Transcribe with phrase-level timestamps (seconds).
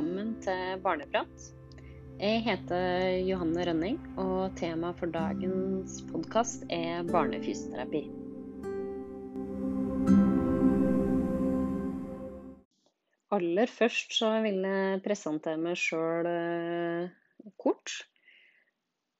[0.00, 1.42] velkommen til Barneprat.
[2.16, 8.00] Jeg heter Johanne Rønning, og temaet for dagens podkast er barnefysioterapi.
[13.36, 17.92] Aller først så vil jeg presentere meg sjøl eh, kort.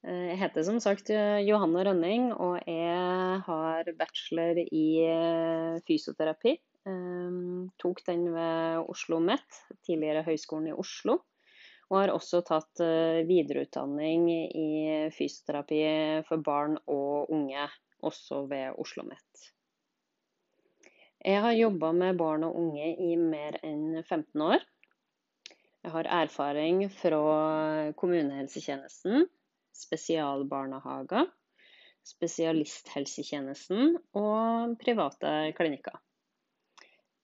[0.01, 1.13] Eh, jeg heter som sagt
[1.45, 6.57] Johanne Rønning, og jeg har bachelor i eh, fysioterapi
[7.81, 11.19] tok den ved Oslo OsloMet, tidligere Høgskolen i Oslo.
[11.91, 14.69] Og har også tatt eh, videreutdanning i
[15.13, 15.81] fysioterapi
[16.29, 17.67] for barn og unge,
[18.01, 19.51] også ved Oslo OsloMet.
[21.21, 24.63] Jeg har jobba med barn og unge i mer enn 15 år.
[25.85, 29.27] Jeg har erfaring fra kommunehelsetjenesten,
[29.77, 31.29] spesialbarnehager,
[32.09, 36.01] spesialisthelsetjenesten og private klinikker.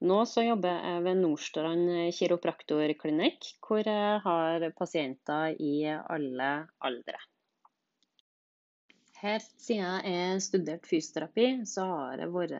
[0.05, 6.51] Nå så jobber jeg ved Nordstrand kiropraktorklinikk, hvor jeg har pasienter i alle
[6.85, 7.23] aldre.
[9.23, 12.53] Helt siden jeg studerte fysioterapi, så har jeg vært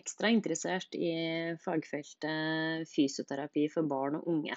[0.00, 1.12] ekstra interessert i
[1.60, 4.56] fagfeltet fysioterapi for barn og unge.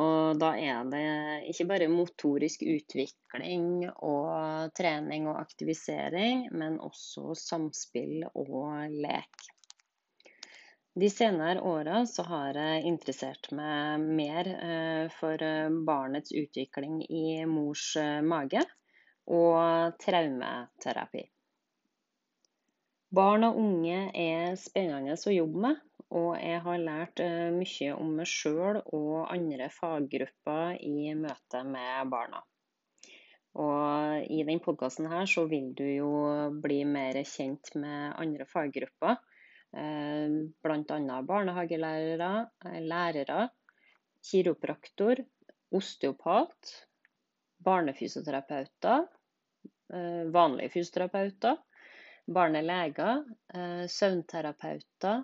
[0.00, 1.04] Og da er det
[1.52, 9.52] ikke bare motorisk utvikling og trening og aktivisering, men også samspill og lek.
[10.94, 17.40] De senere åra så har jeg interessert meg mer eh, for eh, barnets utvikling i
[17.50, 18.62] mors eh, mage
[19.26, 21.24] og traumeterapi.
[23.18, 25.82] Barn og unge er spennende å jobbe med,
[26.14, 27.24] og jeg har lært
[27.58, 32.46] mye om meg sjøl og andre faggrupper i møte med barna.
[33.58, 35.10] Og I denne podkasten
[35.50, 36.10] vil du jo
[36.62, 39.18] bli mer kjent med andre faggrupper
[39.74, 41.20] bl.a.
[41.26, 43.48] barnehagelærere, eh, lærere,
[44.24, 45.16] kiropraktor,
[45.74, 46.72] osteopat,
[47.64, 49.06] barnefysioterapeuter,
[49.92, 51.56] eh, vanlige fysioterapeuter,
[52.34, 53.24] barneleger,
[53.86, 55.22] søvnterapeuter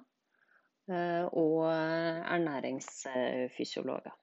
[1.32, 1.70] og
[2.34, 4.19] ernæringsfysiologer.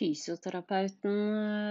[0.00, 1.16] Fysioterapeuten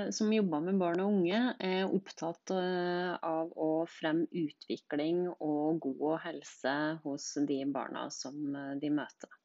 [0.06, 5.80] eh, som jobber med barn og unge, er opptatt eh, av å fremme utvikling og
[5.82, 6.76] god helse
[7.06, 9.38] hos de barna som eh, de møter.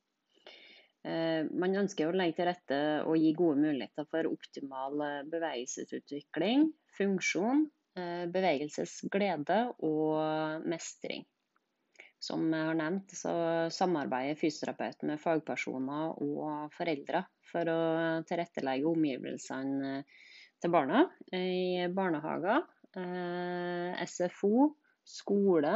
[1.04, 6.62] Man ønsker å legge til rette og gi gode muligheter for optimal bevegelsesutvikling,
[6.96, 7.66] funksjon,
[8.32, 11.26] bevegelsesglede og mestring.
[12.24, 13.32] Som jeg har nevnt, så
[13.74, 17.80] samarbeider fysioterapeuten med fagpersoner og foreldre for å
[18.28, 19.98] tilrettelegge omgivelsene
[20.62, 21.02] til barna
[21.36, 22.64] i barnehager,
[22.96, 24.70] eh, SFO,
[25.04, 25.74] skole,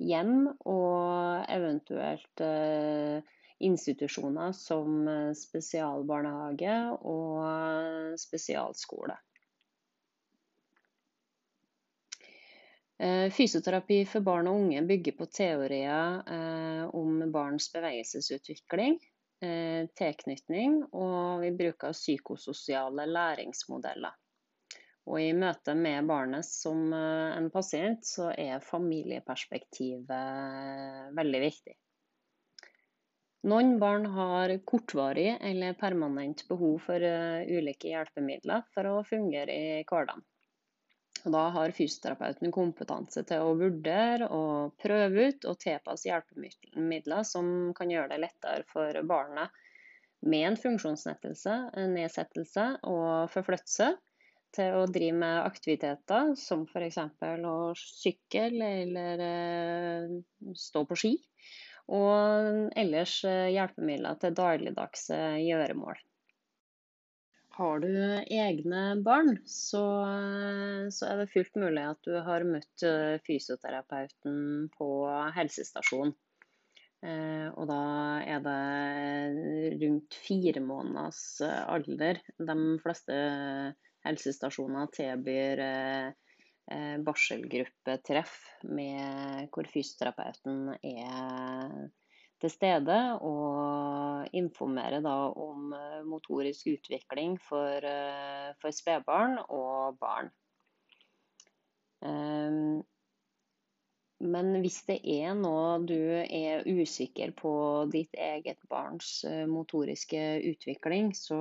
[0.00, 3.20] hjem og eventuelt eh,
[3.68, 5.04] institusjoner som
[5.36, 6.78] spesialbarnehage
[7.12, 9.20] og spesialskole.
[13.34, 19.00] Fysioterapi for barn og unge bygger på teorier eh, om barns bevegelsesutvikling,
[19.42, 24.14] eh, tilknytning, og vi bruker psykososiale læringsmodeller.
[25.04, 30.08] Og I møte med barnet som en pasient, så er familieperspektivet
[31.18, 31.74] veldig viktig.
[33.44, 40.24] Noen barn har kortvarig eller permanent behov for ulike hjelpemidler for å fungere i hverdagen.
[41.24, 47.46] Og da har fysioterapeuten kompetanse til å vurdere og prøve ut og tilpasse hjelpemidler som
[47.76, 49.54] kan gjøre det lettere for barnet
[50.24, 51.54] med en funksjonsnedsettelse
[51.92, 53.94] nedsettelse og forflytte
[54.54, 57.00] til å drive med aktiviteter som f.eks.
[57.48, 60.14] å sykle eller eh,
[60.56, 61.12] stå på ski.
[61.92, 65.98] Og ellers eh, hjelpemidler til dagligdagse gjøremål.
[67.54, 67.90] Har du
[68.34, 69.84] egne barn, så,
[70.90, 74.88] så, er det fullt mulig at du har møtt eh, fysioterapeuten på
[75.36, 76.10] helsestasjon.
[77.06, 77.78] Eh, og da
[78.26, 82.18] er det rundt fire måneders eh, alder.
[82.42, 83.20] De fleste
[84.04, 85.66] helsestasjoner tilbyr
[87.04, 88.34] barselgruppetreff
[88.72, 91.84] med hvor fysioterapeuten er
[92.44, 95.00] til stede og informere
[95.40, 100.32] om eh, motorisk utvikling for, eh, for spedbarn og barn.
[102.04, 102.82] Ehm,
[104.24, 107.50] Men hvis det er noe du er usikker på
[107.92, 110.20] ditt eget barns eh, motoriske
[110.52, 111.40] utvikling, så,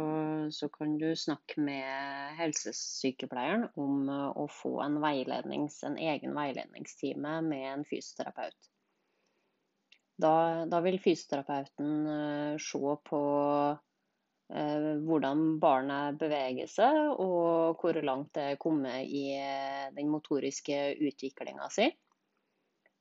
[0.51, 7.87] så kan du snakke med helsesykepleieren om å få en, en egen veiledningstime med en
[7.87, 8.73] fysioterapeut.
[10.21, 13.21] Da, da vil fysioterapeuten eh, se på
[14.53, 19.25] eh, hvordan barnet beveger seg, og hvor langt det er kommet i
[19.95, 21.89] den motoriske utviklinga si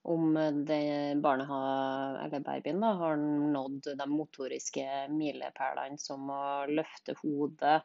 [0.02, 7.84] om barnet har, eller babyen da, har nådd de motoriske milepælene som å løfte hodet,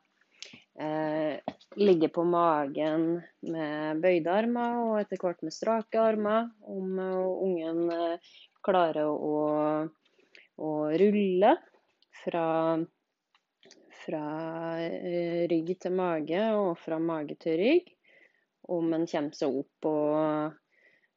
[0.79, 1.37] eh,
[1.77, 6.49] ligge på magen med bøyde armer og etter hvert med strake armer.
[6.65, 7.85] Om ungen
[8.65, 9.39] klarer å,
[10.57, 10.71] å
[11.01, 11.55] rulle
[12.23, 12.45] fra,
[14.03, 14.23] fra
[14.83, 17.91] eh, rygg til mage og fra mage til rygg.
[18.67, 20.55] Om en kommer seg opp og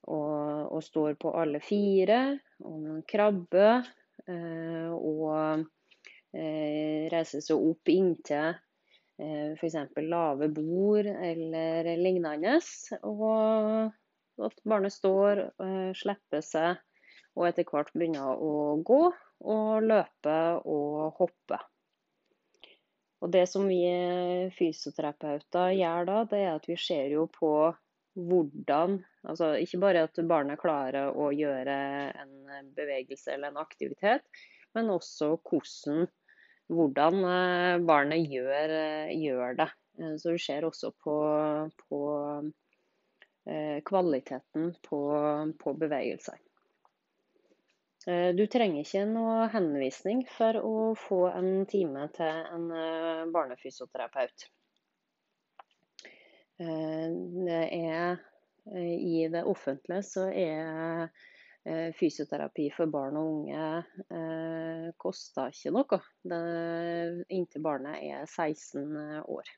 [0.09, 3.87] og, og står på alle fire, om en krabber.
[4.29, 5.65] Eh, og
[6.37, 8.59] eh, reiser seg opp inntil
[9.21, 9.75] f.eks.
[10.09, 12.57] lave bord eller lignende.
[13.05, 15.43] Og at barnet står,
[16.01, 16.79] slipper seg
[17.39, 20.39] og etter hvert begynner å gå og løpe
[20.69, 21.61] og hoppe.
[23.21, 23.85] Og Det som vi
[24.57, 27.53] fysioterapeuter gjør da, det er at vi ser jo på
[28.17, 31.75] hvordan Altså ikke bare at barnet klarer å gjøre
[32.23, 34.25] en bevegelse eller en aktivitet,
[34.73, 36.07] men også hvordan,
[36.73, 39.69] hvordan eh, barnet gjør, eh, gjør, det.
[40.01, 41.17] Eh, så vi ser også på,
[41.85, 42.01] på
[43.85, 45.01] kvaliteten på,
[45.61, 46.41] på bevegelser.
[48.07, 52.71] Du trenger ikke noe henvisning for å få en time til en
[53.35, 54.47] barnefysioterapeut.
[56.57, 58.17] Det er
[58.67, 61.09] Eh, I det offentlige så er
[61.65, 63.65] eh, fysioterapi for barn og unge
[64.13, 66.01] eh, koster ikke noe
[66.33, 66.43] det,
[67.33, 69.55] inntil barnet er 16 år.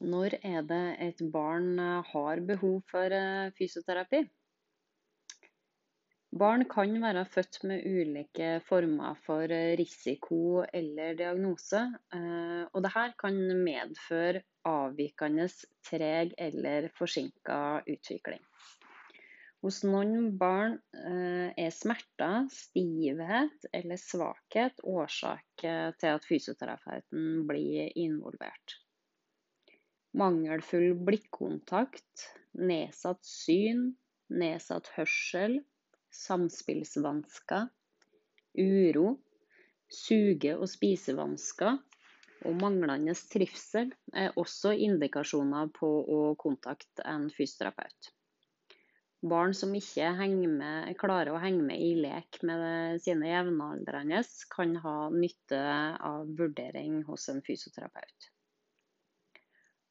[0.00, 1.78] Når er det et barn
[2.12, 3.14] har behov for
[3.58, 4.26] fysioterapi?
[6.38, 9.48] Barn kan være født med ulike former for
[9.80, 11.80] risiko eller diagnose,
[12.14, 15.46] eh, og dette kan medføre avvikende,
[15.88, 18.42] treg eller forsinka utvikling.
[19.64, 28.76] Hos noen barn eh, er smerter, stivhet eller svakhet årsak til at fysioterapeuten blir involvert.
[30.16, 33.90] Mangelfull blikkontakt, nedsatt syn,
[34.32, 35.58] nedsatt hørsel
[36.14, 37.68] samspillsvansker,
[38.58, 39.10] uro,
[39.92, 41.76] suge- og spisevansker
[42.48, 48.12] og manglende trivsel er også indikasjoner på å kontakte en fysioterapeut.
[49.28, 50.12] Barn som ikke
[50.46, 54.22] med, klarer å henge med i lek med sine jevnaldrende,
[54.54, 55.58] kan ha nytte
[56.12, 58.30] av vurdering hos en fysioterapeut.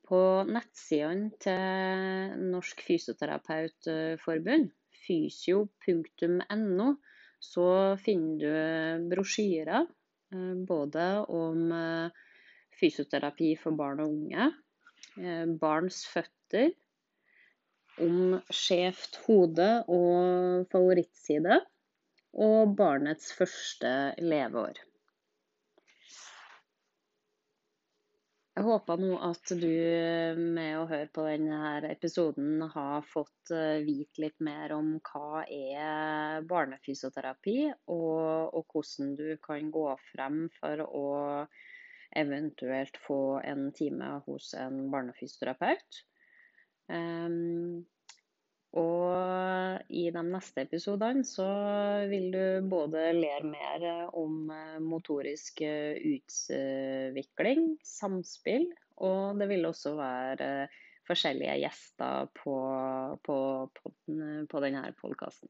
[0.07, 4.69] På nettsidene til Norsk Fysioterapeutforbund
[5.07, 6.87] fysio.no
[7.43, 7.67] så
[8.01, 12.23] finner du brosjyrer eh, både om eh,
[12.79, 14.49] fysioterapi for barn og unge,
[15.21, 16.73] eh, barns føtter,
[18.03, 21.61] om skjevt hode og favorittside,
[22.37, 24.86] og barnets første leveår.
[28.57, 29.73] Jeg håper nå at du
[30.41, 31.57] med å høre på denne
[31.91, 37.57] episoden har fått eh, vite litt mer om hva er barnefysioterapi,
[37.93, 41.11] og, og hvordan du kan gå frem for å
[42.17, 46.01] eventuelt få en time hos en barnefysioterapeut.
[46.89, 47.85] Um,
[48.75, 51.47] og i de neste episodene så
[52.11, 59.95] vil du både lære mer om eh, motorisk eh, utvikling, samspill, og det vil også
[59.95, 60.49] være
[61.07, 62.57] forskjellige gjester på,
[63.23, 63.37] på,
[63.77, 63.93] på,
[64.51, 65.49] på denne podkasten.